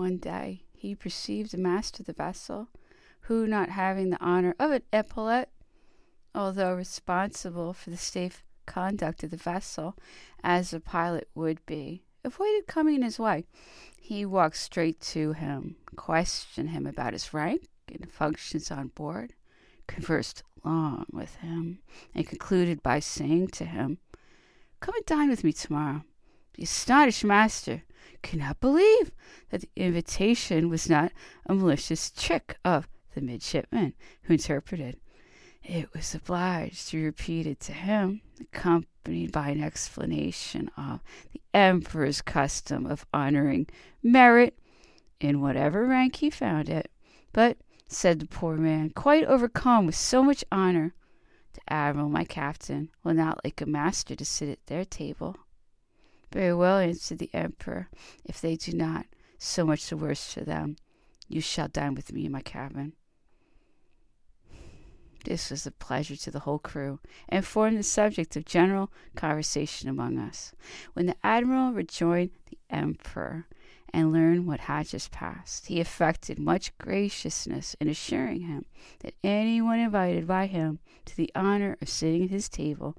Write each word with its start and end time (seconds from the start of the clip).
One 0.00 0.16
day 0.16 0.64
he 0.72 0.94
perceived 0.94 1.52
the 1.52 1.58
master 1.58 2.00
of 2.00 2.06
the 2.06 2.14
vessel, 2.14 2.68
who, 3.24 3.46
not 3.46 3.68
having 3.68 4.08
the 4.08 4.24
honor 4.24 4.54
of 4.58 4.70
an 4.70 4.82
epaulet, 4.94 5.50
although 6.34 6.72
responsible 6.72 7.74
for 7.74 7.90
the 7.90 7.98
safe 7.98 8.42
conduct 8.64 9.22
of 9.22 9.30
the 9.30 9.36
vessel, 9.36 9.98
as 10.42 10.72
a 10.72 10.80
pilot 10.80 11.28
would 11.34 11.66
be, 11.66 12.02
avoided 12.24 12.66
coming 12.66 12.94
in 12.94 13.02
his 13.02 13.18
way. 13.18 13.44
He 14.00 14.24
walked 14.24 14.56
straight 14.56 15.00
to 15.12 15.34
him, 15.34 15.76
questioned 15.96 16.70
him 16.70 16.86
about 16.86 17.12
his 17.12 17.34
rank 17.34 17.68
and 17.86 18.10
functions 18.10 18.70
on 18.70 18.88
board, 18.94 19.34
conversed 19.86 20.42
long 20.64 21.04
with 21.12 21.34
him, 21.36 21.80
and 22.14 22.26
concluded 22.26 22.82
by 22.82 23.00
saying 23.00 23.48
to 23.48 23.66
him, 23.66 23.98
Come 24.80 24.94
and 24.94 25.04
dine 25.04 25.28
with 25.28 25.44
me 25.44 25.52
tomorrow. 25.52 26.04
The 26.54 26.62
astonished 26.62 27.22
master 27.22 27.82
could 28.22 28.38
not 28.38 28.60
believe 28.60 29.10
that 29.50 29.62
the 29.62 29.68
invitation 29.76 30.68
was 30.68 30.88
not 30.88 31.12
a 31.46 31.54
malicious 31.54 32.10
trick 32.10 32.56
of 32.64 32.88
the 33.14 33.20
midshipman, 33.20 33.94
who 34.22 34.34
interpreted. 34.34 34.98
It 35.62 35.92
was 35.92 36.14
obliged 36.14 36.88
to 36.88 37.04
repeat 37.04 37.46
it 37.46 37.60
to 37.60 37.72
him, 37.72 38.22
accompanied 38.40 39.32
by 39.32 39.50
an 39.50 39.62
explanation 39.62 40.70
of 40.76 41.00
the 41.32 41.40
Emperor's 41.52 42.22
custom 42.22 42.86
of 42.86 43.06
honoring 43.12 43.66
merit 44.02 44.58
in 45.20 45.40
whatever 45.40 45.86
rank 45.86 46.16
he 46.16 46.30
found 46.30 46.68
it. 46.68 46.90
But, 47.32 47.58
said 47.88 48.20
the 48.20 48.26
poor 48.26 48.56
man, 48.56 48.90
quite 48.90 49.24
overcome 49.24 49.86
with 49.86 49.96
so 49.96 50.22
much 50.22 50.44
honor, 50.50 50.94
the 51.52 51.72
admiral, 51.72 52.08
my 52.08 52.24
captain, 52.24 52.88
will 53.04 53.14
not 53.14 53.44
like 53.44 53.60
a 53.60 53.66
master 53.66 54.16
to 54.16 54.24
sit 54.24 54.48
at 54.48 54.66
their 54.66 54.84
table. 54.84 55.36
Very 56.32 56.54
well, 56.54 56.78
answered 56.78 57.18
the 57.18 57.30
emperor, 57.34 57.88
if 58.24 58.40
they 58.40 58.56
do 58.56 58.72
not, 58.72 59.06
so 59.38 59.64
much 59.64 59.88
the 59.88 59.96
worse 59.96 60.32
for 60.32 60.42
them. 60.42 60.76
You 61.28 61.40
shall 61.40 61.68
dine 61.68 61.94
with 61.94 62.12
me 62.12 62.26
in 62.26 62.32
my 62.32 62.42
cabin. 62.42 62.92
This 65.24 65.50
was 65.50 65.66
a 65.66 65.70
pleasure 65.70 66.16
to 66.16 66.30
the 66.30 66.40
whole 66.40 66.58
crew, 66.58 66.98
and 67.28 67.44
formed 67.44 67.78
the 67.78 67.82
subject 67.82 68.36
of 68.36 68.44
general 68.44 68.90
conversation 69.16 69.88
among 69.88 70.18
us. 70.18 70.52
When 70.94 71.06
the 71.06 71.16
admiral 71.22 71.72
rejoined 71.72 72.30
the 72.48 72.58
emperor 72.70 73.46
and 73.92 74.12
learn 74.12 74.46
what 74.46 74.60
had 74.60 74.86
just 74.86 75.10
passed, 75.10 75.66
he 75.66 75.80
affected 75.80 76.38
much 76.38 76.76
graciousness 76.78 77.74
in 77.80 77.88
assuring 77.88 78.42
him 78.42 78.64
that 79.00 79.14
anyone 79.22 79.78
invited 79.78 80.26
by 80.26 80.46
him 80.46 80.78
to 81.04 81.16
the 81.16 81.30
honor 81.34 81.76
of 81.80 81.88
sitting 81.88 82.24
at 82.24 82.30
his 82.30 82.48
table 82.48 82.96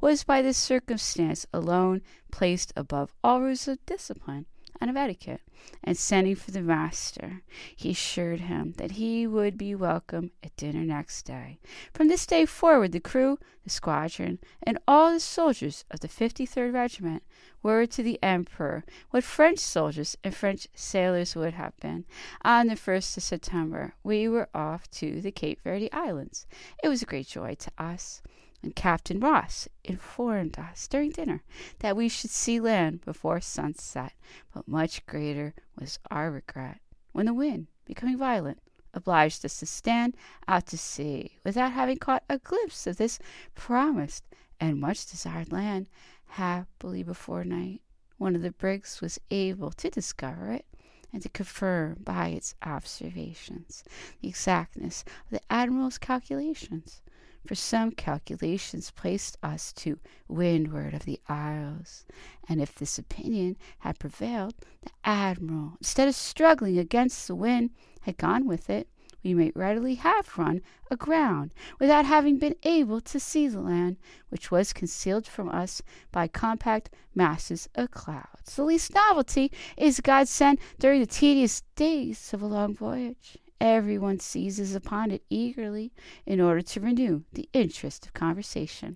was 0.00 0.24
by 0.24 0.42
this 0.42 0.58
circumstance 0.58 1.46
alone 1.52 2.02
placed 2.30 2.72
above 2.76 3.14
all 3.22 3.40
rules 3.40 3.68
of 3.68 3.84
discipline 3.86 4.46
and 4.84 4.90
of 4.90 4.96
etiquette, 4.98 5.40
and 5.82 5.96
sending 5.96 6.34
for 6.34 6.50
the 6.50 6.60
master, 6.60 7.40
he 7.74 7.92
assured 7.92 8.40
him 8.40 8.74
that 8.76 8.90
he 8.92 9.26
would 9.26 9.56
be 9.56 9.74
welcome 9.74 10.30
at 10.42 10.54
dinner 10.58 10.84
next 10.84 11.22
day. 11.22 11.58
From 11.94 12.08
this 12.08 12.26
day 12.26 12.44
forward, 12.44 12.92
the 12.92 13.00
crew, 13.00 13.38
the 13.62 13.70
squadron, 13.70 14.40
and 14.62 14.78
all 14.86 15.10
the 15.10 15.20
soldiers 15.20 15.86
of 15.90 16.00
the 16.00 16.08
53rd 16.08 16.74
Regiment 16.74 17.22
were 17.62 17.86
to 17.86 18.02
the 18.02 18.18
Emperor 18.22 18.84
what 19.08 19.24
French 19.24 19.58
soldiers 19.58 20.18
and 20.22 20.34
French 20.34 20.68
sailors 20.74 21.34
would 21.34 21.54
have 21.54 21.74
been. 21.78 22.04
On 22.42 22.66
the 22.66 22.74
1st 22.74 23.16
of 23.16 23.22
September, 23.22 23.94
we 24.02 24.28
were 24.28 24.50
off 24.54 24.90
to 24.90 25.22
the 25.22 25.32
Cape 25.32 25.62
Verde 25.64 25.90
Islands. 25.92 26.44
It 26.82 26.88
was 26.88 27.00
a 27.00 27.06
great 27.06 27.28
joy 27.28 27.54
to 27.54 27.70
us 27.78 28.20
and 28.64 28.74
Captain 28.74 29.20
Ross 29.20 29.68
informed 29.84 30.58
us 30.58 30.88
during 30.88 31.10
dinner 31.10 31.42
that 31.80 31.96
we 31.96 32.08
should 32.08 32.30
see 32.30 32.58
land 32.58 33.04
before 33.04 33.38
sunset, 33.38 34.14
but 34.54 34.66
much 34.66 35.04
greater 35.04 35.52
was 35.78 35.98
our 36.10 36.30
regret 36.30 36.80
when 37.12 37.26
the 37.26 37.34
wind, 37.34 37.66
becoming 37.84 38.16
violent, 38.16 38.58
obliged 38.94 39.44
us 39.44 39.58
to 39.58 39.66
stand 39.66 40.16
out 40.48 40.66
to 40.66 40.78
sea 40.78 41.36
without 41.44 41.72
having 41.72 41.98
caught 41.98 42.24
a 42.30 42.38
glimpse 42.38 42.86
of 42.86 42.96
this 42.96 43.18
promised 43.54 44.24
and 44.58 44.80
much 44.80 45.10
desired 45.10 45.52
land. 45.52 45.86
Happily, 46.24 47.02
before 47.02 47.44
night, 47.44 47.82
one 48.16 48.34
of 48.34 48.40
the 48.40 48.50
brigs 48.50 49.02
was 49.02 49.20
able 49.30 49.72
to 49.72 49.90
discover 49.90 50.52
it 50.52 50.64
and 51.12 51.20
to 51.20 51.28
confirm 51.28 51.98
by 52.02 52.28
its 52.28 52.54
observations 52.62 53.84
the 54.22 54.28
exactness 54.28 55.04
of 55.26 55.32
the 55.32 55.52
admiral's 55.52 55.98
calculations 55.98 57.02
for 57.46 57.54
some 57.54 57.90
calculations 57.90 58.90
placed 58.90 59.36
us 59.42 59.72
to 59.74 59.98
windward 60.28 60.94
of 60.94 61.04
the 61.04 61.20
isles, 61.28 62.06
and 62.48 62.60
if 62.60 62.74
this 62.74 62.98
opinion 62.98 63.56
had 63.80 63.98
prevailed, 63.98 64.54
the 64.82 64.90
admiral, 65.04 65.74
instead 65.80 66.08
of 66.08 66.14
struggling 66.14 66.78
against 66.78 67.26
the 67.26 67.34
wind, 67.34 67.70
had 68.02 68.16
gone 68.16 68.46
with 68.46 68.68
it, 68.70 68.88
we 69.22 69.32
might 69.32 69.56
readily 69.56 69.94
have 69.94 70.36
run 70.36 70.60
aground 70.90 71.54
without 71.80 72.04
having 72.04 72.38
been 72.38 72.56
able 72.62 73.00
to 73.00 73.18
see 73.18 73.48
the 73.48 73.60
land, 73.60 73.96
which 74.28 74.50
was 74.50 74.74
concealed 74.74 75.26
from 75.26 75.48
us 75.48 75.80
by 76.12 76.28
compact 76.28 76.90
masses 77.14 77.68
of 77.74 77.90
clouds. 77.90 78.54
The 78.54 78.64
least 78.64 78.94
novelty 78.94 79.50
is 79.78 80.00
God 80.00 80.28
sent 80.28 80.60
during 80.78 81.00
the 81.00 81.06
tedious 81.06 81.62
days 81.74 82.34
of 82.34 82.42
a 82.42 82.46
long 82.46 82.74
voyage. 82.74 83.38
Everyone 83.60 84.20
seizes 84.20 84.74
upon 84.74 85.10
it 85.10 85.22
eagerly 85.30 85.92
in 86.26 86.40
order 86.40 86.60
to 86.62 86.80
renew 86.80 87.22
the 87.32 87.48
interest 87.52 88.06
of 88.06 88.14
conversation. 88.14 88.92